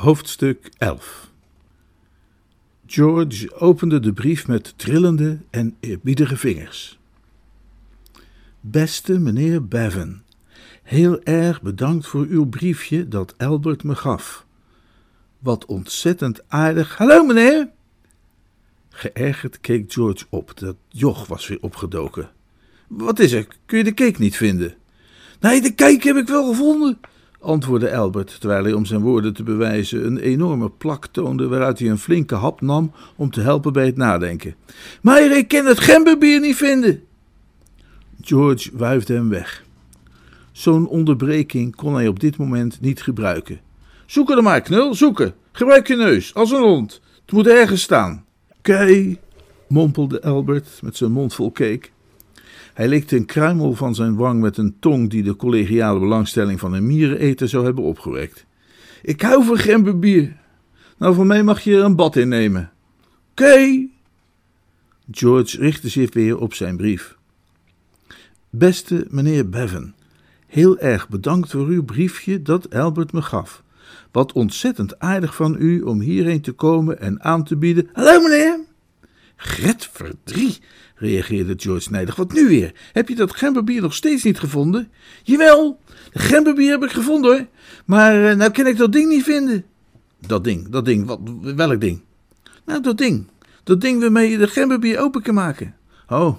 [0.00, 1.30] Hoofdstuk 11
[2.86, 6.98] George opende de brief met trillende en eerbiedige vingers.
[8.60, 10.22] Beste meneer Bevan,
[10.82, 14.46] heel erg bedankt voor uw briefje dat Albert me gaf.
[15.38, 16.96] Wat ontzettend aardig.
[16.96, 17.68] Hallo meneer!
[18.88, 20.58] Geërgerd keek George op.
[20.58, 22.30] Dat joch was weer opgedoken.
[22.86, 23.46] Wat is er?
[23.66, 24.74] Kun je de cake niet vinden?
[25.40, 27.00] Nee, de cake heb ik wel gevonden,
[27.40, 31.88] antwoordde Albert, terwijl hij om zijn woorden te bewijzen een enorme plak toonde waaruit hij
[31.88, 34.54] een flinke hap nam om te helpen bij het nadenken.
[35.02, 37.02] Maar ik kan het gemberbier niet vinden.
[38.20, 39.64] George wuifde hem weg.
[40.52, 43.60] Zo'n onderbreking kon hij op dit moment niet gebruiken.
[44.06, 45.34] Zoeken er maar, knul, zoeken.
[45.52, 47.00] Gebruik je neus, als een hond.
[47.22, 48.24] Het moet ergens staan.
[48.62, 49.18] Kei,
[49.68, 51.88] mompelde Albert met zijn mond vol cake.
[52.74, 56.72] Hij likte een kruimel van zijn wang met een tong die de collegiale belangstelling van
[56.72, 58.46] een miereneter zou hebben opgewekt.
[59.02, 60.36] Ik hou van gemberbier.
[60.98, 62.70] Nou, van mij mag je er een bad in nemen.
[63.34, 63.92] Kei.
[65.10, 67.16] George richtte zich weer op zijn brief.
[68.50, 69.92] Beste meneer Bevan,
[70.46, 73.62] heel erg bedankt voor uw briefje dat Albert me gaf.
[74.12, 77.88] Wat ontzettend aardig van u om hierheen te komen en aan te bieden.
[77.92, 78.69] Hallo meneer!
[79.42, 80.58] Gret verdrie,
[80.94, 82.16] reageerde George nijdig.
[82.16, 82.72] Wat nu weer?
[82.92, 84.90] Heb je dat gemberbier nog steeds niet gevonden?
[85.22, 85.80] Jawel,
[86.12, 87.46] de gemberbier heb ik gevonden hoor.
[87.84, 89.64] Maar uh, nou kan ik dat ding niet vinden.
[90.26, 91.20] Dat ding, dat ding, wat,
[91.56, 92.02] welk ding?
[92.64, 93.26] Nou, dat ding.
[93.64, 95.76] Dat ding waarmee je de gemberbier open kan maken.
[96.08, 96.36] Oh,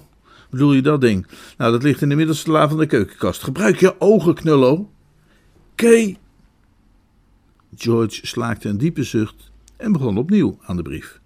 [0.50, 1.26] bedoel je dat ding?
[1.56, 3.42] Nou, dat ligt in de middelste la van de keukenkast.
[3.42, 4.90] Gebruik je ogen, knullo.
[5.74, 6.18] Kei.
[7.76, 11.20] George slaakte een diepe zucht en begon opnieuw aan de brief.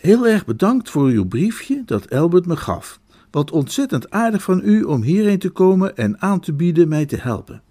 [0.00, 3.00] Heel erg bedankt voor uw briefje dat Albert me gaf.
[3.30, 7.16] Wat ontzettend aardig van u om hierheen te komen en aan te bieden mij te
[7.16, 7.62] helpen.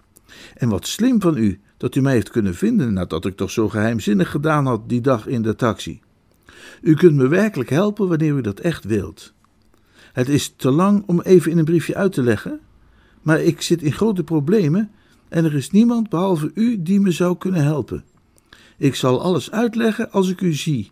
[0.56, 3.68] En wat slim van u dat u mij heeft kunnen vinden nadat ik toch zo
[3.68, 6.00] geheimzinnig gedaan had die dag in de taxi.
[6.82, 9.32] U kunt me werkelijk helpen wanneer u dat echt wilt.
[10.12, 12.60] Het is te lang om even in een briefje uit te leggen,
[13.22, 14.90] maar ik zit in grote problemen
[15.28, 18.04] en er is niemand behalve u die me zou kunnen helpen.
[18.76, 20.90] Ik zal alles uitleggen als ik u zie.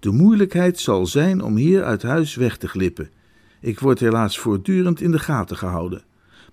[0.00, 3.10] De moeilijkheid zal zijn om hier uit huis weg te glippen.
[3.60, 6.02] Ik word helaas voortdurend in de gaten gehouden.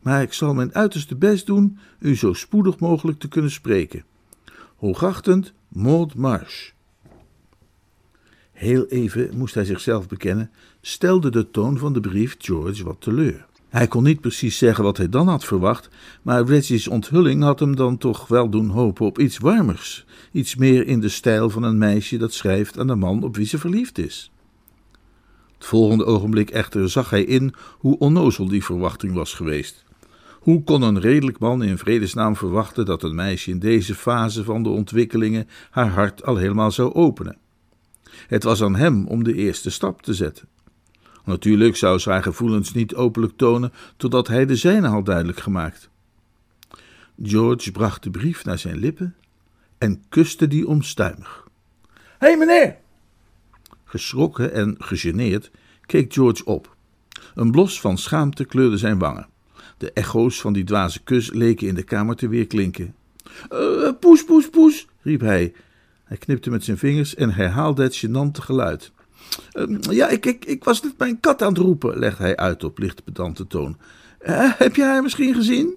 [0.02, 4.04] Maar ik zal mijn uiterste best doen u zo spoedig mogelijk te kunnen spreken.
[4.76, 6.70] Hoogachtend Maud Marsh.
[8.52, 13.46] Heel even, moest hij zichzelf bekennen, stelde de toon van de brief George wat teleur.
[13.78, 15.90] Hij kon niet precies zeggen wat hij dan had verwacht,
[16.22, 20.88] maar Reggie's onthulling had hem dan toch wel doen hopen op iets warmers, iets meer
[20.88, 23.98] in de stijl van een meisje dat schrijft aan de man op wie ze verliefd
[23.98, 24.32] is.
[25.58, 29.84] Het volgende ogenblik echter zag hij in hoe onnozel die verwachting was geweest.
[30.40, 34.64] Hoe kon een redelijk man in vredesnaam verwachten dat een meisje in deze fase van
[34.64, 37.38] de ontwikkelingen haar hart al helemaal zou openen?
[38.28, 40.48] Het was aan hem om de eerste stap te zetten.
[41.28, 45.90] Natuurlijk zou ze haar gevoelens niet openlijk tonen totdat hij de zijne had duidelijk gemaakt.
[47.24, 49.16] George bracht de brief naar zijn lippen
[49.78, 51.48] en kuste die onstuimig.
[52.18, 52.76] Hé hey, meneer!
[53.84, 55.52] Geschrokken en gegeneerd
[55.86, 56.76] keek George op.
[57.36, 59.28] Een blos van schaamte kleurde zijn wangen.
[59.78, 62.96] De echo's van die dwaze kus leken in de kamer te weerklinken.
[63.54, 65.54] Uh, poes, poes, poes, riep hij.
[66.04, 68.92] Hij knipte met zijn vingers en herhaalde het gênante geluid.
[69.54, 72.64] Uh, ja, ik, ik, ik was net mijn kat aan het roepen, legde hij uit
[72.64, 73.78] op licht pedante toon.
[74.22, 75.76] Uh, heb je haar misschien gezien?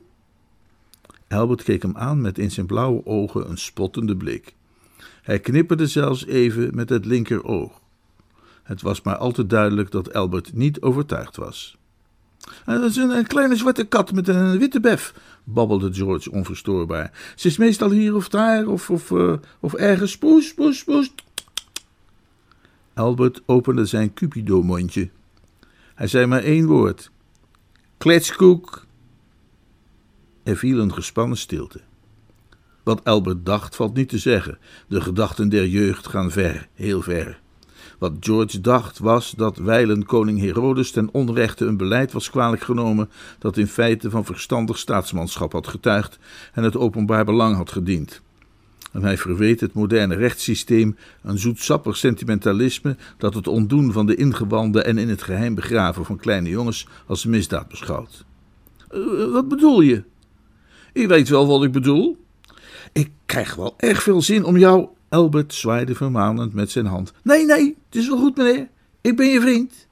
[1.29, 4.55] Albert keek hem aan met in zijn blauwe ogen een spottende blik.
[5.23, 7.81] Hij knipperde zelfs even met het linkeroog.
[8.63, 11.79] Het was maar al te duidelijk dat Albert niet overtuigd was.
[12.65, 15.15] Dat is een, kleine zwarte kat met een witte bef,
[15.45, 17.33] babbelde George onverstoorbaar.
[17.35, 20.19] Ze is meestal hier of daar, of, of, uh, of ergens.
[20.19, 21.15] Poes, poes, poes.
[22.95, 25.11] Albert opende zijn Cupido-mondje.
[25.95, 27.11] Hij zei maar één woord:
[27.99, 28.87] Kletskoek.
[30.43, 31.81] Er viel een gespannen stilte.
[32.83, 34.59] Wat Albert dacht, valt niet te zeggen.
[34.89, 37.41] De gedachten der jeugd gaan ver, heel ver.
[37.99, 43.11] Wat George dacht was dat wijlen koning Herodes ten onrechte een beleid was kwalijk genomen
[43.39, 46.19] dat in feite van verstandig staatsmanschap had getuigd
[46.53, 48.23] en het openbaar belang had gediend.
[48.93, 54.85] En hij verweet het moderne rechtssysteem een zoetsappig sentimentalisme dat het ontdoen van de ingewanden
[54.85, 58.25] en in het geheim begraven van kleine jongens als misdaad beschouwt.
[58.95, 60.03] Uh, wat bedoel je?
[60.93, 62.17] Ik weet wel wat ik bedoel.
[62.93, 64.89] Ik krijg wel erg veel zin om jou.
[65.09, 67.13] Albert zwaaide vermanend met zijn hand.
[67.23, 68.69] Nee, nee, het is wel goed, meneer.
[69.01, 69.89] Ik ben je vriend.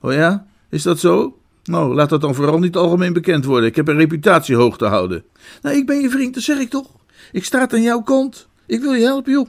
[0.00, 1.36] Oh ja, is dat zo?
[1.64, 3.68] Nou, laat dat dan vooral niet algemeen bekend worden.
[3.68, 5.24] Ik heb een reputatie hoog te houden.
[5.62, 6.90] Nee, ik ben je vriend, dat zeg ik toch.
[7.32, 8.48] Ik sta aan jouw kant.
[8.66, 9.48] Ik wil je helpen, joh.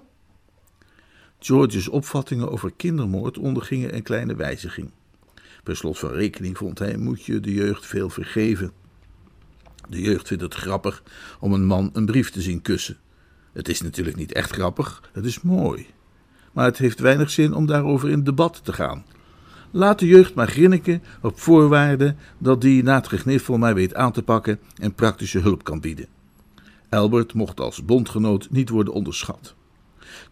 [1.39, 4.91] George's opvattingen over kindermoord ondergingen een kleine wijziging.
[5.63, 8.71] Per slot van rekening vond hij moet je de jeugd veel vergeven.
[9.89, 11.03] De jeugd vindt het grappig
[11.39, 12.97] om een man een brief te zien kussen.
[13.53, 15.88] Het is natuurlijk niet echt grappig, het is mooi.
[16.51, 19.06] Maar het heeft weinig zin om daarover in debat te gaan.
[19.71, 24.12] Laat de jeugd maar grinniken op voorwaarde dat die na het gegniffel mij weet aan
[24.12, 26.07] te pakken en praktische hulp kan bieden.
[26.94, 29.56] Albert mocht als bondgenoot niet worden onderschat.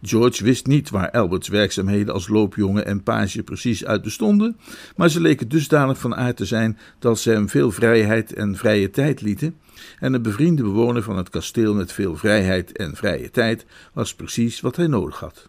[0.02, 4.56] George wist niet waar Alberts werkzaamheden als loopjongen en page precies uit bestonden,
[4.96, 8.90] maar ze leken dusdanig van aard te zijn dat ze hem veel vrijheid en vrije
[8.90, 9.56] tijd lieten,
[9.98, 14.60] en een bevriende bewoner van het kasteel met veel vrijheid en vrije tijd was precies
[14.60, 15.48] wat hij nodig had.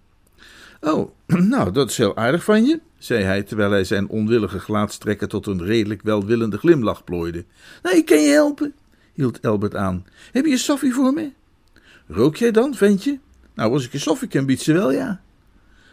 [0.82, 1.12] Oh,
[1.54, 5.48] nou, dat is heel aardig van je, zei hij terwijl hij zijn onwillige gelaatstrekken tot
[5.48, 7.46] een redelijk welwillende glimlach plooide.
[7.84, 8.74] Nee, ik kan je helpen,
[9.14, 10.06] hield Albert aan.
[10.32, 11.32] Heb je een soffie voor me?
[12.08, 13.20] Rook jij dan, ventje?
[13.54, 15.22] Nou, als ik een soffie kan, biedt ze wel, ja.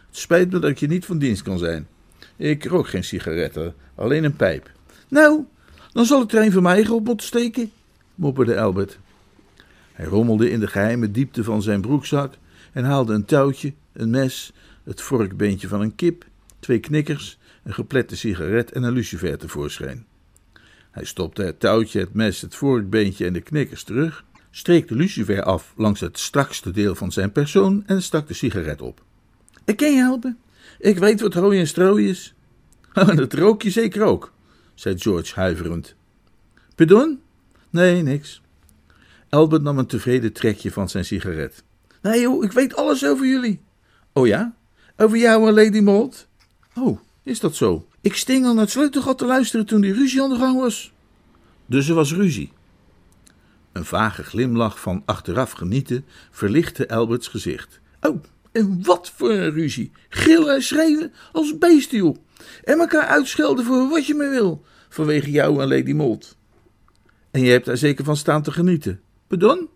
[0.07, 1.87] Het spijt me dat ik je niet van dienst kan zijn.
[2.35, 4.71] Ik rook geen sigaretten, alleen een pijp.
[5.07, 5.45] Nou,
[5.91, 7.71] dan zal ik er een van mij op moeten steken,
[8.15, 8.99] mopperde Albert.
[9.91, 12.33] Hij rommelde in de geheime diepte van zijn broekzak
[12.71, 14.53] en haalde een touwtje, een mes,
[14.83, 16.25] het vorkbeentje van een kip,
[16.59, 20.05] twee knikkers, een geplette sigaret en een lucifer tevoorschijn.
[20.91, 25.43] Hij stopte het touwtje, het mes, het vorkbeentje en de knikkers terug streek de lucifer
[25.43, 29.03] af langs het strakste deel van zijn persoon en stak de sigaret op.
[29.65, 30.37] Ik kan je helpen.
[30.79, 32.33] Ik weet wat rooi en strooi is.
[32.93, 34.33] En dat rook je zeker ook,
[34.73, 35.95] zei George huiverend.
[36.75, 37.21] Pardon?
[37.69, 38.41] Nee, niks.
[39.29, 41.63] Albert nam een tevreden trekje van zijn sigaret.
[42.01, 43.61] Nee ik weet alles over jullie.
[44.13, 44.55] Oh ja?
[44.97, 46.27] Over jou en Lady Maud?
[46.75, 47.87] Oh, is dat zo?
[48.01, 50.93] Ik sting naar het sleutelgat te luisteren toen die ruzie aan de gang was.
[51.65, 52.51] Dus er was ruzie.
[53.71, 57.79] Een vage glimlach van achteraf genieten verlichtte Alberts gezicht.
[58.01, 59.91] Oh, en wat voor een ruzie.
[60.09, 62.15] Gillen en schreeuwen als beesten, joh.
[62.63, 64.65] En elkaar uitschelden voor wat je maar wil.
[64.89, 66.37] Vanwege jou en Lady Mold.
[67.31, 69.01] En je hebt daar zeker van staan te genieten.
[69.27, 69.69] Pardon?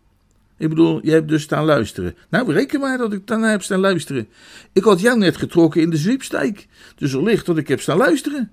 [0.58, 2.16] Ik bedoel, je hebt dus staan luisteren.
[2.30, 4.28] Nou, reken maar dat ik daarna heb staan luisteren.
[4.74, 6.68] Ik had jou net getrokken in de zwiepstijk.
[6.96, 8.52] Dus licht dat ik heb staan luisteren.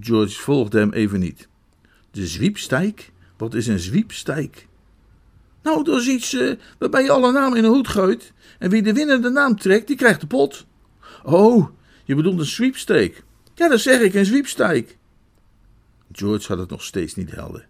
[0.00, 1.48] George volgde hem even niet.
[2.10, 3.12] De zwiepstijk?
[3.36, 4.66] Wat is een zwiepstijk?
[5.62, 8.32] Nou, dat is iets uh, waarbij je alle namen in een hoed gooit.
[8.58, 10.66] En wie de winnende naam trekt, die krijgt de pot.
[11.22, 11.68] Oh,
[12.04, 13.14] je bedoelt een sweepstake.
[13.54, 14.86] Ja, dat zeg ik, een sweepstake.
[16.12, 17.68] George had het nog steeds niet helder.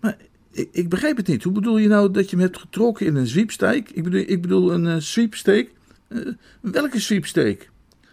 [0.00, 0.16] Maar
[0.52, 1.42] ik, ik, begrijp het niet.
[1.42, 3.84] Hoe bedoel je nou dat je me hebt getrokken in een sweepstake?
[3.92, 5.68] Ik bedoel, ik bedoel een uh, sweepstake.
[6.08, 6.26] Uh,
[6.60, 7.58] welke sweepstake?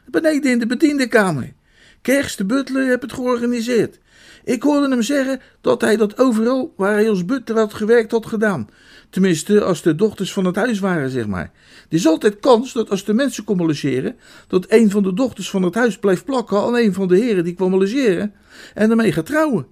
[0.05, 1.53] Beneden in de bediendenkamer.
[2.01, 3.99] Kers de butler heeft het georganiseerd.
[4.43, 8.25] Ik hoorde hem zeggen dat hij dat overal waar hij als butler had gewerkt had
[8.25, 8.69] gedaan.
[9.09, 11.51] Tenminste, als de dochters van het huis waren, zeg maar.
[11.89, 14.15] Er is altijd kans dat als de mensen komen logeren,
[14.47, 17.43] dat een van de dochters van het huis blijft plakken aan een van de heren
[17.43, 18.33] die kwam logeren
[18.73, 19.67] en daarmee gaat trouwen.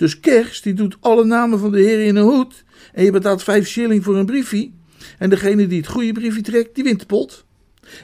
[0.00, 3.42] Dus Kers, die doet alle namen van de heren in een hoed en je betaalt
[3.42, 4.70] vijf shilling voor een briefje.
[5.18, 7.44] En degene die het goede briefje trekt, die wint de pot.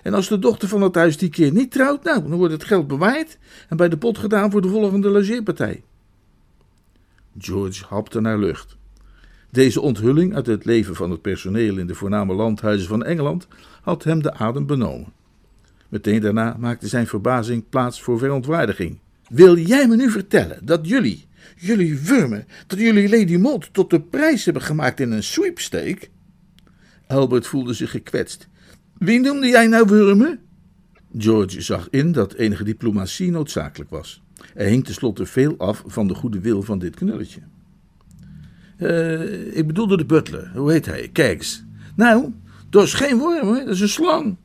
[0.03, 2.65] En als de dochter van het huis die keer niet trouwt, nou, dan wordt het
[2.65, 3.39] geld bewaard
[3.69, 5.83] en bij de pot gedaan voor de volgende logeerpartij.
[7.39, 8.77] George hapte naar lucht.
[9.51, 13.49] Deze onthulling uit het leven van het personeel in de voorname landhuizen van Engeland
[13.83, 15.13] had hem de adem benomen.
[15.89, 18.99] Meteen daarna maakte zijn verbazing plaats voor verontwaardiging.
[19.29, 21.26] Wil jij me nu vertellen dat jullie,
[21.57, 26.09] jullie wurmen, dat jullie Lady Maud tot de prijs hebben gemaakt in een sweepstake?
[27.07, 28.49] Albert voelde zich gekwetst.
[28.99, 30.41] Wie noemde jij nou wurmen?
[31.19, 34.23] George zag in dat enige diplomatie noodzakelijk was.
[34.55, 37.41] Er hing tenslotte veel af van de goede wil van dit knulletje.
[38.79, 40.51] Uh, ik bedoelde de butler.
[40.55, 41.09] Hoe heet hij?
[41.13, 41.65] Keks.
[41.95, 42.33] Nou,
[42.71, 44.37] dat is geen worm, dat is een slang.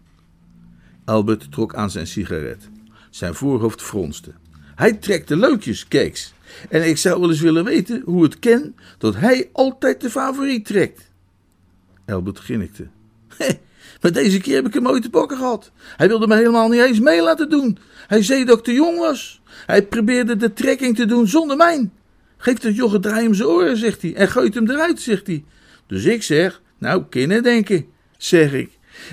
[1.05, 2.70] Albert trok aan zijn sigaret.
[3.10, 4.31] Zijn voorhoofd fronste.
[4.75, 6.34] Hij trekt de leukjes, Keks.
[6.70, 10.65] En ik zou wel eens willen weten hoe het ken dat hij altijd de favoriet
[10.65, 11.12] trekt.
[12.05, 12.88] Albert grinnikte.
[14.01, 15.72] Maar deze keer heb ik hem ooit te pakken gehad.
[15.98, 17.77] Hij wilde me helemaal niet eens mee laten doen.
[18.08, 19.41] Hij zei dat ik te jong was.
[19.65, 21.89] Hij probeerde de trekking te doen zonder mij.
[22.38, 25.27] Geef dat joch een draai om zijn oren, zegt hij, en gooit hem eruit, zegt
[25.27, 25.43] hij.
[25.88, 27.86] Dus ik zeg, nou, kinderen denken,
[28.17, 28.70] zeg ik.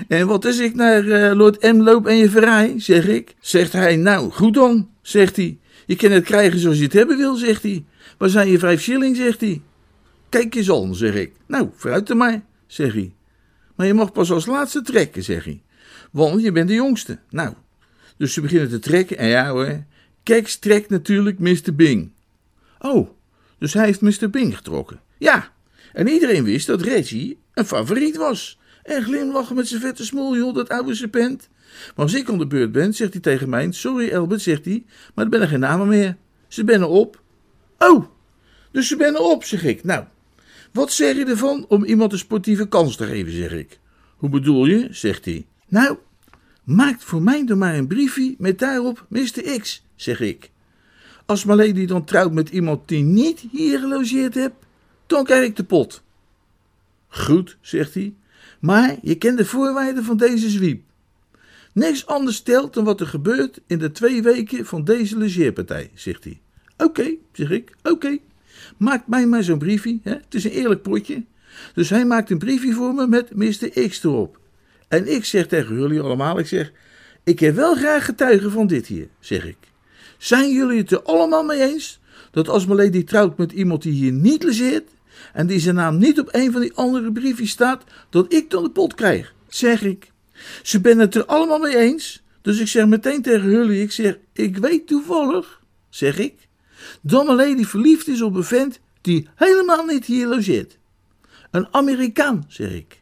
[0.07, 3.35] En wat is ik naar uh, Lord M loop en je verraai, zeg ik.
[3.39, 5.57] Zegt hij, nou, goed dan, zegt hij.
[5.89, 7.85] Je kan het krijgen zoals je het hebben wil, zegt hij.
[8.17, 9.61] Waar zijn je vijf shilling, zegt hij.
[10.29, 11.31] Kijk eens al, zeg ik.
[11.47, 13.13] Nou, vooruit er maar, zeg hij.
[13.75, 15.61] Maar je mag pas als laatste trekken, zeg hij.
[16.11, 17.19] Want je bent de jongste.
[17.29, 17.53] Nou,
[18.17, 19.83] dus ze beginnen te trekken en ja hoor,
[20.23, 21.75] Keks trekt natuurlijk Mr.
[21.75, 22.11] Bing.
[22.79, 23.09] Oh,
[23.57, 24.29] dus hij heeft Mr.
[24.29, 25.01] Bing getrokken.
[25.17, 25.51] Ja,
[25.93, 28.59] en iedereen wist dat Reggie een favoriet was.
[28.83, 31.49] En glimlachen met zijn vette smoel, joh, dat oude serpent.
[31.95, 34.85] Maar als ik aan de beurt ben, zegt hij tegen mij: Sorry, Albert, zegt hij,
[35.15, 36.17] maar er ben er geen namen meer.
[36.47, 37.21] Ze ben op.
[37.77, 38.05] Oh,
[38.71, 39.83] dus ze ben op, zeg ik.
[39.83, 40.05] Nou,
[40.71, 43.79] wat zeg je ervan om iemand een sportieve kans te geven, zeg ik.
[44.17, 45.45] Hoe bedoel je, zegt hij.
[45.67, 45.97] Nou,
[46.63, 49.59] maak voor mij dan maar een briefje met daarop Mr.
[49.59, 50.51] X, zeg ik.
[51.25, 54.65] Als mijn lady dan trouwt met iemand die niet hier gelogeerd hebt,
[55.07, 56.03] dan krijg ik de pot.
[57.07, 58.13] Goed, zegt hij,
[58.59, 60.83] maar je kent de voorwaarden van deze zwiep.
[61.79, 66.23] Niks anders stelt dan wat er gebeurt in de twee weken van deze logeerpartij, zegt
[66.23, 66.41] hij.
[66.77, 68.17] Oké, zeg ik, oké.
[68.77, 70.11] Maak mij maar zo'n briefje, hè?
[70.11, 71.23] het is een eerlijk potje.
[71.73, 73.87] Dus hij maakt een briefje voor me met Mr.
[73.87, 74.39] X erop.
[74.87, 76.71] En ik zeg tegen jullie allemaal, ik zeg,
[77.23, 79.57] ik heb wel graag getuigen van dit hier, zeg ik.
[80.17, 81.99] Zijn jullie het er allemaal mee eens
[82.31, 84.89] dat als Lady trouwt met iemand die hier niet lezeert
[85.33, 88.63] en die zijn naam niet op een van die andere briefjes staat, dat ik dan
[88.63, 89.33] de pot krijg?
[89.47, 90.11] Zeg ik.
[90.63, 94.17] Ze ben het er allemaal mee eens, dus ik zeg meteen tegen jullie, ik zeg,
[94.33, 96.47] ik weet toevallig, zeg ik,
[97.01, 100.77] dat Lady verliefd is op een vent die helemaal niet hier logeert.
[101.51, 102.99] Een Amerikaan, zeg ik.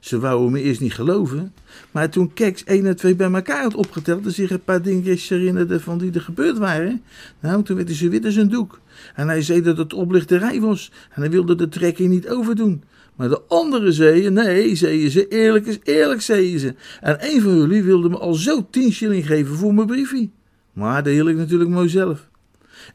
[0.00, 1.54] Ze wouden me eerst niet geloven,
[1.90, 5.28] maar toen Keks 1 en 2 bij elkaar had opgeteld en zich een paar dingetjes
[5.28, 7.02] herinnerde van die er gebeurd waren,
[7.40, 8.80] nou, toen werd hij zo wit als een doek.
[9.14, 12.82] En hij zei dat het oplichterij was en hij wilde de trekking niet overdoen.
[13.22, 16.74] Maar de anderen zeiden, nee, zeiden ze, eerlijk is eerlijk, zeiden ze.
[17.00, 20.30] En een van jullie wilde me al zo 10 shilling geven voor mijn briefje.
[20.72, 22.28] Maar dat hield ik natuurlijk mooi zelf.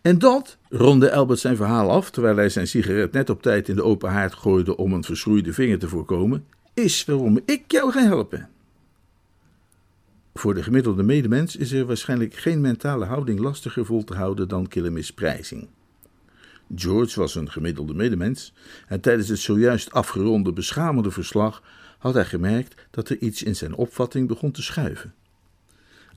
[0.01, 3.75] En dat, ronde Albert zijn verhaal af, terwijl hij zijn sigaret net op tijd in
[3.75, 8.01] de open haard gooide om een verschroeide vinger te voorkomen, is waarom ik jou ga
[8.01, 8.49] helpen.
[10.33, 14.67] Voor de gemiddelde medemens is er waarschijnlijk geen mentale houding lastiger vol te houden dan
[14.67, 15.67] kille misprijzing.
[16.75, 18.53] George was een gemiddelde medemens
[18.87, 21.63] en tijdens het zojuist afgeronde beschamende verslag
[21.97, 25.13] had hij gemerkt dat er iets in zijn opvatting begon te schuiven.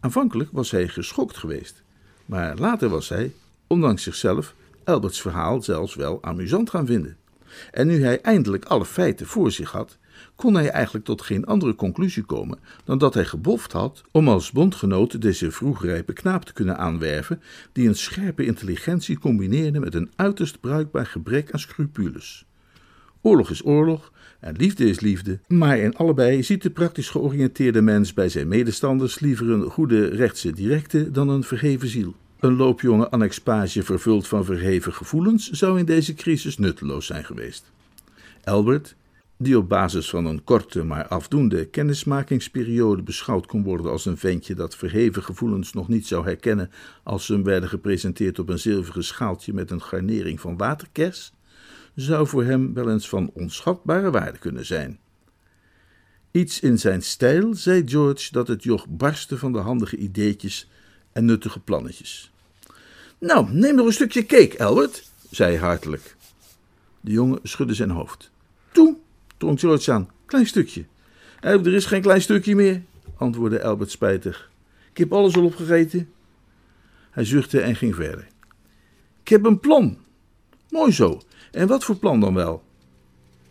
[0.01, 1.83] Aanvankelijk was hij geschokt geweest,
[2.27, 3.33] maar later was hij,
[3.67, 4.55] ondanks zichzelf,
[4.85, 7.17] Alberts verhaal zelfs wel amusant gaan vinden.
[7.71, 9.99] En nu hij eindelijk alle feiten voor zich had,
[10.35, 14.53] kon hij eigenlijk tot geen andere conclusie komen dan dat hij geboft had om als
[14.53, 20.61] bondgenoot deze vroegrijpe knaap te kunnen aanwerven, die een scherpe intelligentie combineerde met een uiterst
[20.61, 22.47] bruikbaar gebrek aan scrupules.
[23.23, 28.15] Oorlog is oorlog en liefde is liefde, maar in allebei ziet de praktisch georiënteerde mens
[28.15, 32.15] bij zijn medestanders liever een goede rechtse directe dan een verheven ziel.
[32.41, 37.71] Een loopjonge annexpage vervuld van verheven gevoelens zou in deze crisis nutteloos zijn geweest.
[38.45, 38.97] Albert,
[39.43, 44.55] die op basis van een korte maar afdoende kennismakingsperiode beschouwd kon worden als een ventje
[44.55, 46.71] dat verheven gevoelens nog niet zou herkennen
[47.03, 51.33] als ze hem werden gepresenteerd op een zilveren schaaltje met een garnering van waterkers,
[51.95, 54.99] zou voor hem wel eens van onschatbare waarde kunnen zijn.
[56.31, 60.71] Iets in zijn stijl zei George dat het joch barstte van de handige ideetjes
[61.13, 62.33] en nuttige plannetjes.
[63.19, 66.17] Nou, neem nog een stukje cake, Albert, zei hij hartelijk.
[67.01, 68.31] De jongen schudde zijn hoofd.
[68.73, 68.97] Toe,
[69.41, 70.09] drong George aan.
[70.27, 70.85] Klein stukje.
[71.41, 72.83] er is geen klein stukje meer,
[73.17, 74.51] antwoordde Albert spijtig.
[74.91, 76.09] Ik heb alles al opgegeten.
[77.11, 78.27] Hij zuchtte en ging verder.
[79.23, 79.99] Ik heb een plan.
[80.71, 81.21] Mooi zo.
[81.53, 82.63] En wat voor plan dan wel?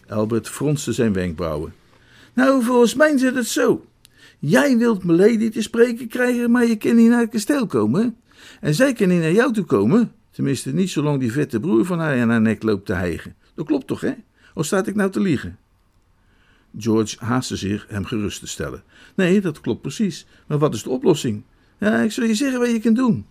[0.08, 1.74] Albert fronste zijn wenkbrauwen.
[2.34, 3.86] Nou, volgens mij zit het zo.
[4.40, 8.18] Jij wilt Lady te spreken krijgen, maar je kan niet naar het kasteel komen.
[8.62, 10.12] En zij kan niet naar jou toe komen.
[10.32, 13.36] Tenminste, niet zolang die vette broer van haar aan haar nek loopt te hijgen.
[13.56, 14.14] Dat klopt toch, hè?
[14.54, 15.58] Of staat ik nou te liegen?
[16.82, 18.84] George haastte zich hem gerust te stellen.
[19.16, 20.26] Nee, dat klopt precies.
[20.48, 21.44] Maar wat is de oplossing?
[21.80, 23.26] Ik zal je zeggen wat je kunt doen.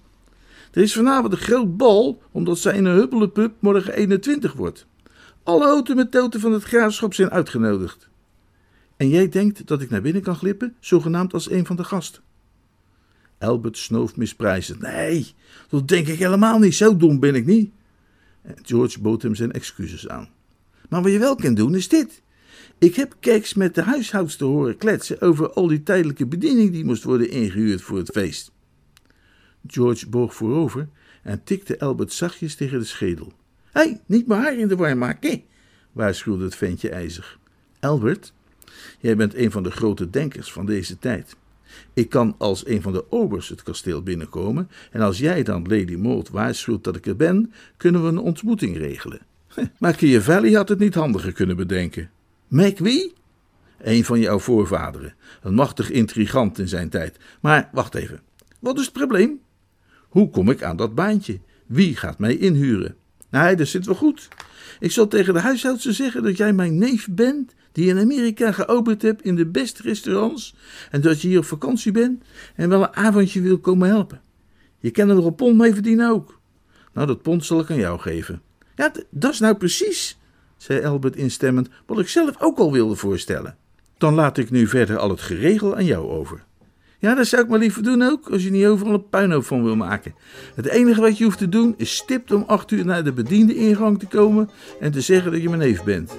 [0.72, 4.86] Er is vanavond een groot bal, omdat zij in een huppelepub morgen 21 wordt.
[5.42, 8.08] Alle houten met toten van het graafschap zijn uitgenodigd.
[8.96, 12.22] En jij denkt dat ik naar binnen kan glippen, zogenaamd als een van de gasten?
[13.38, 14.80] Albert snoof misprijzend.
[14.80, 15.34] Nee,
[15.68, 16.74] dat denk ik helemaal niet.
[16.74, 17.70] Zo dom ben ik niet.
[18.62, 20.28] George bood hem zijn excuses aan.
[20.88, 22.22] Maar wat je wel kunt doen is dit.
[22.78, 27.02] Ik heb Keks met de huishoudster horen kletsen over al die tijdelijke bediening die moest
[27.02, 28.52] worden ingehuurd voor het feest.
[29.66, 30.88] George boog voorover
[31.22, 33.32] en tikte Albert zachtjes tegen de schedel.
[33.72, 35.42] Hé, hey, niet mijn haar in de war maken,
[35.92, 37.38] waarschuwde het ventje ijzig.
[37.80, 38.32] Albert,
[39.00, 41.36] jij bent een van de grote denkers van deze tijd.
[41.94, 45.94] Ik kan als een van de obers het kasteel binnenkomen, en als jij dan Lady
[45.94, 49.20] Maud waarschuwt dat ik er ben, kunnen we een ontmoeting regelen.
[49.78, 52.10] Machiavelli had het niet handiger kunnen bedenken.
[52.48, 53.12] Mac wie?
[53.78, 55.14] Een van jouw voorvaderen.
[55.42, 57.16] Een machtig intrigant in zijn tijd.
[57.40, 58.20] Maar wacht even.
[58.58, 59.40] Wat is het probleem?
[60.08, 61.40] Hoe kom ik aan dat baantje?
[61.66, 62.96] Wie gaat mij inhuren?
[63.30, 64.28] Nee, dat zit wel goed.
[64.80, 69.02] Ik zal tegen de huishoudster zeggen dat jij mijn neef bent, die in Amerika geopend
[69.02, 70.54] hebt in de beste restaurants,
[70.90, 72.24] en dat je hier op vakantie bent
[72.54, 74.20] en wel een avondje wil komen helpen.
[74.78, 76.40] Je kan er nog een pond mee verdienen ook.
[76.92, 78.42] Nou, dat pond zal ik aan jou geven.
[78.74, 80.17] Ja, dat is nou precies,
[80.58, 83.56] zei Albert instemmend, wat ik zelf ook al wilde voorstellen.
[83.98, 86.46] Dan laat ik nu verder al het geregel aan jou over.
[86.98, 89.64] Ja, dat zou ik maar liever doen ook, als je niet overal een puinhoop van
[89.64, 90.14] wil maken.
[90.54, 93.54] Het enige wat je hoeft te doen is stipt om acht uur naar de bediende
[93.54, 94.50] ingang te komen
[94.80, 96.16] en te zeggen dat je mijn neef bent.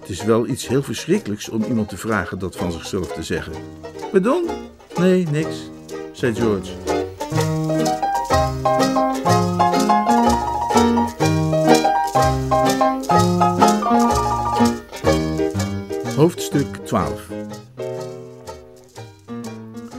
[0.00, 3.52] Het is wel iets heel verschrikkelijks om iemand te vragen dat van zichzelf te zeggen.
[4.10, 4.44] Pardon?
[4.98, 5.56] Nee, niks,
[6.12, 6.70] zei George.
[16.22, 17.28] Hoofdstuk 12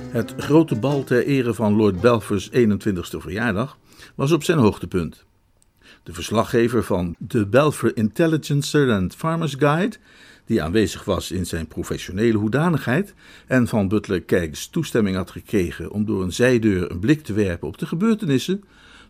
[0.09, 3.77] Het grote bal ter ere van Lord Belfors 21ste verjaardag
[4.15, 5.25] was op zijn hoogtepunt.
[6.03, 9.95] De verslaggever van de Belfer Intelligencer and Farmers Guide,
[10.45, 13.13] die aanwezig was in zijn professionele hoedanigheid
[13.47, 17.67] en van Butler Keggs toestemming had gekregen om door een zijdeur een blik te werpen
[17.67, 18.63] op de gebeurtenissen,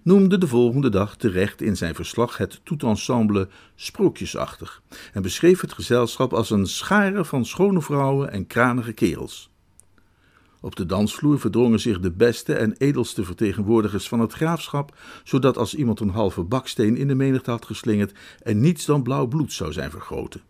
[0.03, 4.81] noemde de volgende dag terecht in zijn verslag het toetensemble sprookjesachtig
[5.13, 9.51] en beschreef het gezelschap als een schare van schone vrouwen en kranige kerels.
[10.61, 15.75] Op de dansvloer verdrongen zich de beste en edelste vertegenwoordigers van het graafschap, zodat als
[15.75, 19.71] iemand een halve baksteen in de menigte had geslingerd, er niets dan blauw bloed zou
[19.71, 20.41] zijn vergoten.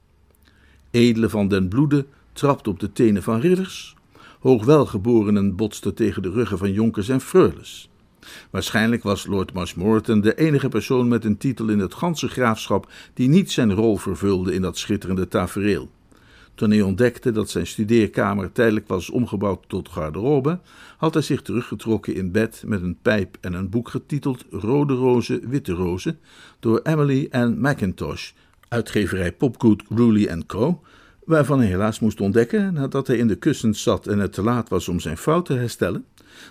[0.91, 3.95] Edelen van den bloede trapten op de tenen van ridders,
[4.39, 7.89] hoogwelgeborenen botsten tegen de ruggen van jonkers en freules.
[8.49, 13.29] Waarschijnlijk was Lord Marshmoreton de enige persoon met een titel in het ganse graafschap die
[13.29, 15.89] niet zijn rol vervulde in dat schitterende tafereel.
[16.55, 20.59] Toen hij ontdekte dat zijn studeerkamer tijdelijk was omgebouwd tot garderobe,
[20.97, 25.49] had hij zich teruggetrokken in bed met een pijp en een boek getiteld Rode Rozen,
[25.49, 26.19] Witte Rozen
[26.59, 28.31] door Emily Ann Mackintosh,
[28.67, 30.81] uitgeverij Popgood, Ruley Co.,
[31.25, 34.69] waarvan hij helaas moest ontdekken, nadat hij in de kussens zat en het te laat
[34.69, 36.05] was om zijn fout te herstellen,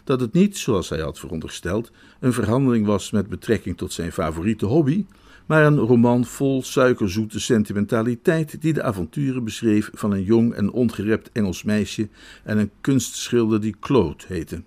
[0.05, 4.67] dat het niet, zoals hij had verondersteld, een verhandeling was met betrekking tot zijn favoriete
[4.67, 5.07] hobby,
[5.47, 11.31] maar een roman vol suikerzoete sentimentaliteit die de avonturen beschreef van een jong en ongerept
[11.33, 12.09] Engels meisje
[12.45, 14.63] en een kunstschilder die Claude heette.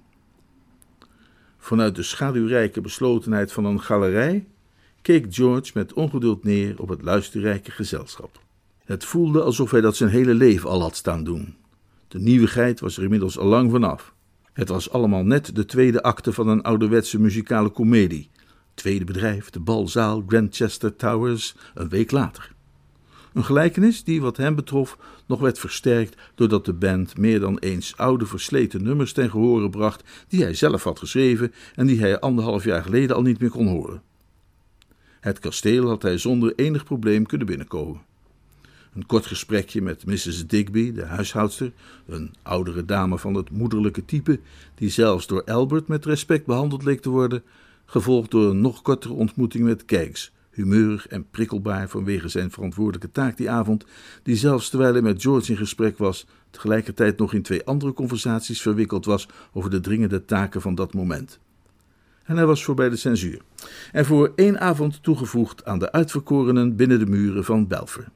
[1.57, 4.45] Vanuit de schaduwrijke beslotenheid van een galerij
[5.01, 8.44] keek George met ongeduld neer op het luisterrijke gezelschap.
[8.85, 11.55] Het voelde alsof hij dat zijn hele leven al had staan doen.
[12.07, 14.13] De nieuwigheid was er inmiddels al lang vanaf.
[14.53, 18.29] Het was allemaal net de tweede acte van een ouderwetse muzikale komedie.
[18.73, 22.53] Tweede bedrijf, de balzaal Grandchester Towers, een week later.
[23.33, 27.97] Een gelijkenis die, wat hem betrof, nog werd versterkt doordat de band meer dan eens
[27.97, 32.63] oude versleten nummers ten gehore bracht die hij zelf had geschreven en die hij anderhalf
[32.63, 34.01] jaar geleden al niet meer kon horen.
[35.19, 38.01] Het kasteel had hij zonder enig probleem kunnen binnenkomen.
[38.95, 40.47] Een kort gesprekje met Mrs.
[40.47, 41.71] Digby, de huishoudster,
[42.07, 44.39] een oudere dame van het moederlijke type,
[44.75, 47.43] die zelfs door Albert met respect behandeld leek te worden,
[47.85, 53.37] gevolgd door een nog kortere ontmoeting met Keggs, humeurig en prikkelbaar vanwege zijn verantwoordelijke taak
[53.37, 53.85] die avond,
[54.23, 58.61] die zelfs terwijl hij met George in gesprek was, tegelijkertijd nog in twee andere conversaties
[58.61, 61.39] verwikkeld was over de dringende taken van dat moment.
[62.23, 63.41] En hij was voorbij de censuur,
[63.91, 68.07] en voor één avond toegevoegd aan de uitverkorenen binnen de muren van Belfer.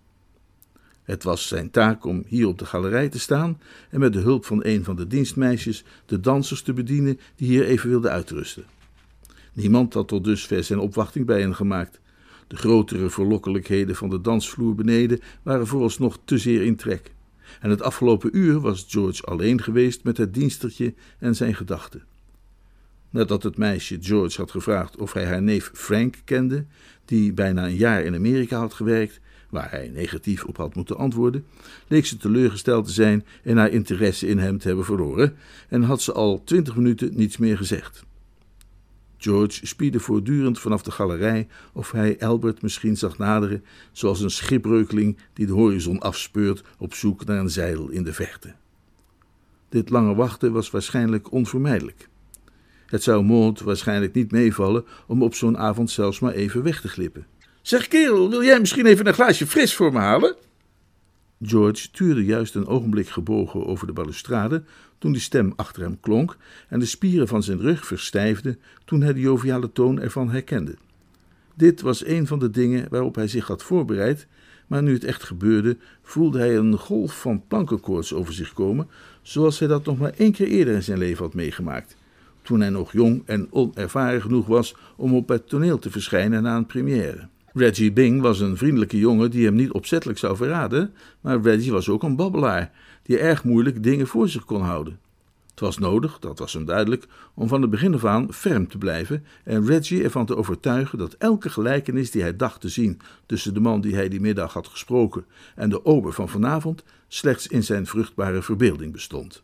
[1.10, 4.46] Het was zijn taak om hier op de galerij te staan en met de hulp
[4.46, 8.64] van een van de dienstmeisjes de dansers te bedienen die hier even wilden uitrusten.
[9.54, 12.00] Niemand had tot dusver zijn opwachting bij hen gemaakt.
[12.48, 17.12] De grotere verlokkelijkheden van de dansvloer beneden waren vooralsnog te zeer in trek.
[17.60, 22.04] En het afgelopen uur was George alleen geweest met het dienstertje en zijn gedachten.
[23.10, 26.66] Nadat het meisje George had gevraagd of hij haar neef Frank kende,
[27.06, 29.20] die bijna een jaar in Amerika had gewerkt,
[29.50, 31.46] waar hij negatief op had moeten antwoorden,
[31.88, 35.36] leek ze teleurgesteld te zijn en haar interesse in hem te hebben verloren,
[35.70, 38.08] en had ze al twintig minuten niets meer gezegd.
[39.18, 45.18] George spiedde voortdurend vanaf de galerij of hij Albert misschien zag naderen, zoals een schipbreukeling
[45.34, 48.54] die de horizon afspeurt op zoek naar een zeil in de verte.
[49.70, 52.10] Dit lange wachten was waarschijnlijk onvermijdelijk.
[52.86, 56.88] Het zou Maud waarschijnlijk niet meevallen om op zo'n avond zelfs maar even weg te
[56.88, 57.26] glippen.
[57.70, 60.36] Zeg kerel, wil jij misschien even een glaasje fris voor me halen?
[61.42, 64.64] George tuurde juist een ogenblik gebogen over de balustrade
[64.98, 69.14] toen die stem achter hem klonk en de spieren van zijn rug verstijfden toen hij
[69.14, 70.76] de joviale toon ervan herkende.
[71.56, 74.28] Dit was een van de dingen waarop hij zich had voorbereid,
[74.68, 78.88] maar nu het echt gebeurde, voelde hij een golf van plankenkoorts over zich komen,
[79.22, 81.96] zoals hij dat nog maar één keer eerder in zijn leven had meegemaakt,
[82.42, 86.56] toen hij nog jong en onervaren genoeg was om op het toneel te verschijnen na
[86.56, 87.28] een première.
[87.54, 91.90] Reggie Bing was een vriendelijke jongen die hem niet opzettelijk zou verraden, maar Reggie was
[91.90, 92.72] ook een babbelaar
[93.04, 95.00] die erg moeilijk dingen voor zich kon houden.
[95.50, 98.78] Het was nodig, dat was hem duidelijk, om van het begin af aan ferm te
[98.78, 103.54] blijven en Reggie ervan te overtuigen dat elke gelijkenis die hij dacht te zien tussen
[103.54, 107.64] de man die hij die middag had gesproken en de ober van vanavond slechts in
[107.64, 109.44] zijn vruchtbare verbeelding bestond.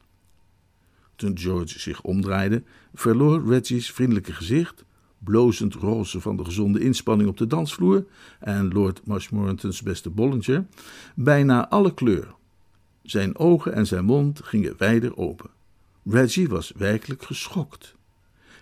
[1.16, 2.64] Toen George zich omdraaide,
[2.94, 4.86] verloor Reggie's vriendelijke gezicht,
[5.26, 8.06] blozend roze van de gezonde inspanning op de dansvloer
[8.40, 10.66] en Lord Marshmoretons beste Bollinger,
[11.16, 12.28] bijna alle kleur.
[13.02, 15.50] Zijn ogen en zijn mond gingen wijder open.
[16.04, 17.96] Reggie was werkelijk geschokt.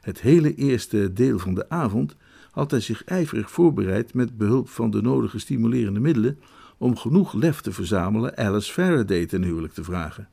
[0.01, 2.15] Het hele eerste deel van de avond
[2.51, 6.39] had hij zich ijverig voorbereid met behulp van de nodige stimulerende middelen
[6.77, 10.27] om genoeg lef te verzamelen Alice Faraday ten huwelijk te vragen.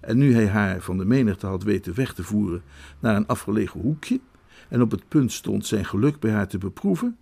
[0.00, 2.62] En nu hij haar van de menigte had weten weg te voeren
[2.98, 4.20] naar een afgelegen hoekje
[4.70, 7.18] en op het punt stond zijn geluk bij haar te beproeven,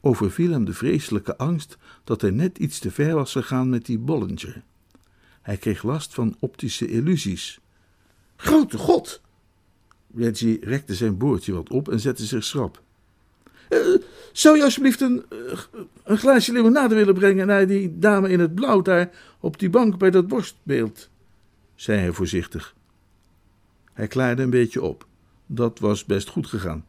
[0.00, 3.98] overviel hem de vreselijke angst dat hij net iets te ver was gegaan met die
[3.98, 4.62] Bollinger.
[5.42, 7.60] Hij kreeg last van optische illusies.
[8.36, 9.20] Grote God!
[10.14, 12.82] Reggie rekte zijn boordje wat op en zette zich schrap.
[13.70, 13.96] Uh,
[14.32, 15.58] zou je alsjeblieft een, uh,
[16.04, 19.98] een glaasje limonade willen brengen naar die dame in het blauw daar op die bank
[19.98, 21.08] bij dat borstbeeld?
[21.74, 22.74] zei hij voorzichtig.
[23.92, 25.06] Hij klaarde een beetje op.
[25.46, 26.84] Dat was best goed gegaan.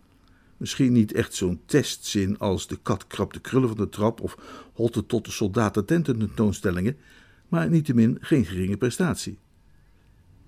[0.58, 4.38] Misschien niet echt zo'n testzin als de kat krabt de krullen van de trap of
[4.74, 6.98] holte tot de soldaten tenten tentoonstellingen,
[7.48, 9.38] maar niettemin geen geringe prestatie.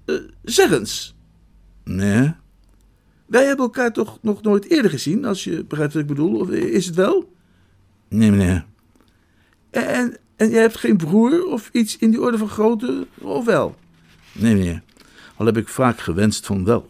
[0.06, 1.16] Uh, zeg eens.
[1.84, 2.34] Nee.
[3.26, 6.50] Wij hebben elkaar toch nog nooit eerder gezien, als je begrijpt wat ik bedoel, of
[6.50, 7.34] is het wel?
[8.08, 8.66] Nee, meneer.
[9.70, 13.76] En, en jij hebt geen broer of iets in die orde van grootte, of wel?
[14.34, 14.82] Nee, meneer.
[15.36, 16.90] Al heb ik vaak gewenst van wel.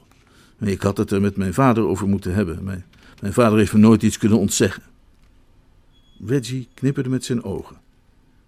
[0.59, 2.63] Ik had het er met mijn vader over moeten hebben.
[2.63, 2.85] Mijn,
[3.21, 4.83] mijn vader heeft me nooit iets kunnen ontzeggen.
[6.25, 7.77] Reggie knipperde met zijn ogen.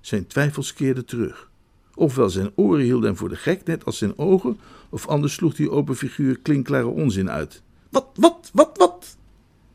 [0.01, 1.49] Zijn twijfels keerden terug.
[1.95, 5.55] Ofwel zijn oren hielden hem voor de gek, net als zijn ogen, of anders sloeg
[5.55, 7.61] die open figuur klinkklare onzin uit.
[7.89, 9.17] Wat, wat, wat, wat?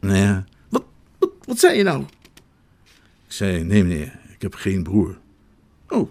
[0.01, 0.45] Nou ja.
[0.69, 0.85] Wat,
[1.19, 2.03] wat, wat zei je nou?
[3.27, 5.19] Ik zei, nee meneer, ik heb geen broer.
[5.89, 6.11] Oh,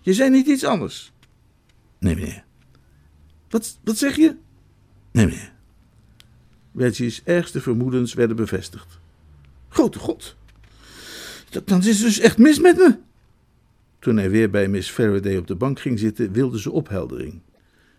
[0.00, 1.12] je zei niet iets anders?
[1.98, 2.44] Nee meneer.
[3.48, 4.36] Wat, wat zeg je?
[5.12, 5.52] Nee meneer.
[6.74, 8.98] Reggie's ergste vermoedens werden bevestigd.
[9.68, 10.36] Grote god.
[11.64, 12.96] Dan is dus echt mis met me.
[13.98, 17.40] Toen hij weer bij Miss Faraday op de bank ging zitten, wilde ze opheldering.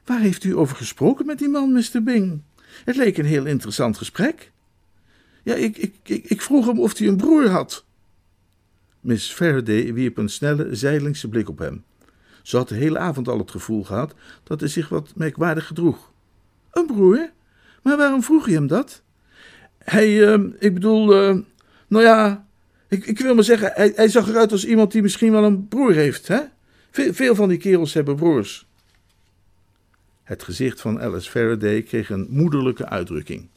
[0.05, 2.03] Waar heeft u over gesproken met die man, Mr.
[2.03, 2.41] Bing?
[2.85, 4.51] Het leek een heel interessant gesprek.
[5.43, 7.85] Ja, ik, ik, ik, ik vroeg hem of hij een broer had.
[8.99, 11.83] Miss Faraday wierp een snelle, zijdelingse blik op hem.
[12.41, 16.11] Ze had de hele avond al het gevoel gehad dat hij zich wat merkwaardig gedroeg.
[16.71, 17.29] Een broer?
[17.81, 19.01] Maar waarom vroeg je hem dat?
[19.77, 21.37] Hij, uh, ik bedoel, uh,
[21.87, 22.45] nou ja,
[22.87, 25.93] ik, ik wil maar zeggen, hij, zag eruit als iemand die misschien wel een broer
[25.93, 26.39] heeft, hè?
[26.91, 28.67] Veel, veel van die kerels hebben broers.
[30.23, 33.47] Het gezicht van Alice Faraday kreeg een moederlijke uitdrukking.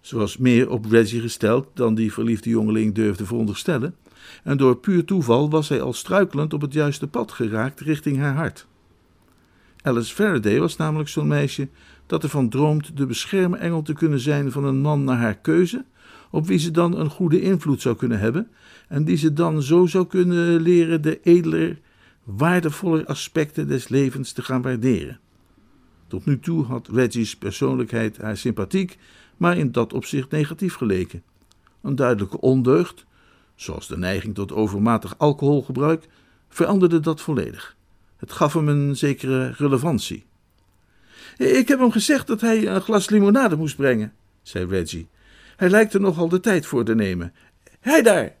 [0.00, 3.96] Ze was meer op Reggie gesteld dan die verliefde jongeling durfde veronderstellen,
[4.44, 8.34] en door puur toeval was hij al struikelend op het juiste pad geraakt richting haar
[8.34, 8.66] hart.
[9.82, 11.68] Alice Faraday was namelijk zo'n meisje
[12.08, 15.84] dat ervan droomt de beschermengel te kunnen zijn van een man naar haar keuze,
[16.30, 18.48] op wie ze dan een goede invloed zou kunnen hebben
[18.88, 21.78] en die ze dan zo zou kunnen leren de edeler,
[22.24, 25.20] waardevoller aspecten des levens te gaan waarderen.
[26.06, 28.98] Tot nu toe had Reggie's persoonlijkheid haar sympathiek,
[29.36, 31.22] maar in dat opzicht negatief geleken.
[31.80, 33.06] Een duidelijke ondeugd,
[33.54, 36.08] zoals de neiging tot overmatig alcoholgebruik,
[36.48, 37.76] veranderde dat volledig.
[38.16, 40.26] Het gaf hem een zekere relevantie.
[41.36, 44.12] Ik heb hem gezegd dat hij een glas limonade moest brengen,
[44.42, 45.08] zei Reggie.
[45.56, 47.32] Hij lijkt er nogal de tijd voor te nemen.
[47.80, 48.34] Hij daar!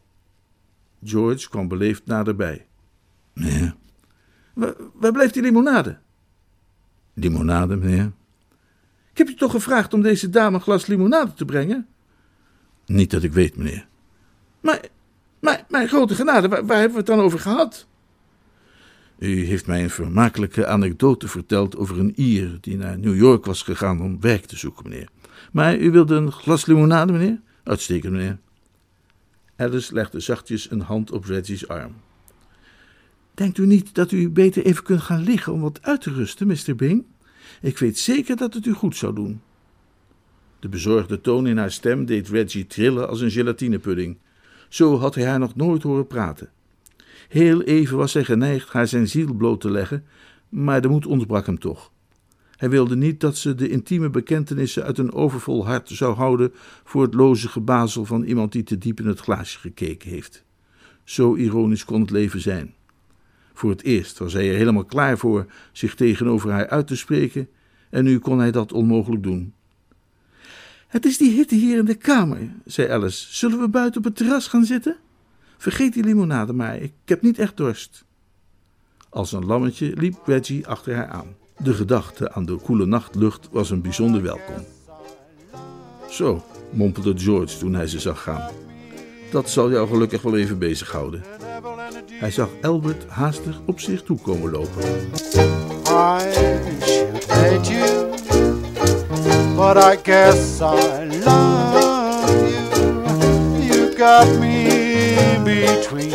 [1.04, 2.66] George kwam beleefd naderbij.
[3.32, 3.74] Meneer?
[4.54, 5.98] Waar, waar blijft die limonade?
[7.14, 8.12] Limonade, meneer?
[9.12, 11.86] Ik heb je toch gevraagd om deze dame een glas limonade te brengen?
[12.86, 13.86] Niet dat ik weet, meneer.
[14.60, 14.80] Maar,
[15.40, 17.86] maar mijn grote genade, waar, waar hebben we het dan over gehad?
[19.18, 23.62] U heeft mij een vermakelijke anekdote verteld over een Ier die naar New York was
[23.62, 25.08] gegaan om werk te zoeken, meneer.
[25.52, 27.40] Maar u wilde een glas limonade, meneer?
[27.64, 28.38] Uitstekend, meneer.
[29.56, 31.94] Alice legde zachtjes een hand op Reggie's arm.
[33.34, 36.46] Denkt u niet dat u beter even kunt gaan liggen om wat uit te rusten,
[36.46, 36.74] Mr.
[36.76, 37.04] Bing?
[37.60, 39.40] Ik weet zeker dat het u goed zou doen.
[40.58, 44.18] De bezorgde toon in haar stem deed Reggie trillen als een gelatinepudding.
[44.68, 46.50] Zo had hij haar nog nooit horen praten.
[47.28, 50.04] Heel even was hij geneigd haar zijn ziel bloot te leggen,
[50.48, 51.90] maar de moed ontbrak hem toch.
[52.56, 56.52] Hij wilde niet dat ze de intieme bekentenissen uit een overvol hart zou houden
[56.84, 60.44] voor het loze gebazel van iemand die te diep in het glaasje gekeken heeft.
[61.04, 62.74] Zo ironisch kon het leven zijn.
[63.54, 67.48] Voor het eerst was hij er helemaal klaar voor zich tegenover haar uit te spreken,
[67.90, 69.52] en nu kon hij dat onmogelijk doen.
[70.86, 73.34] Het is die hitte hier in de kamer, zei Alice.
[73.34, 74.96] Zullen we buiten op het terras gaan zitten?
[75.58, 78.04] Vergeet die limonade maar, ik heb niet echt dorst.
[79.08, 81.36] Als een lammetje liep Reggie achter haar aan.
[81.56, 84.64] De gedachte aan de koele nachtlucht was een bijzonder welkom.
[86.10, 88.50] Zo, mompelde George toen hij ze zag gaan.
[89.30, 91.24] Dat zal jou gelukkig wel even bezighouden.
[92.10, 94.82] Hij zag Albert haastig op zich toe komen lopen.
[105.48, 106.10] Between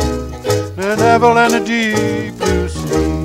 [0.76, 3.24] the devil and the deep blue sea.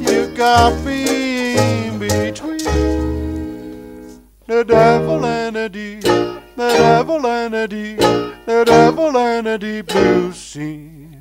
[0.00, 2.64] You got me between
[4.46, 7.98] the devil and the deep, the devil and the deep,
[8.46, 11.19] the devil and the deep blue sea.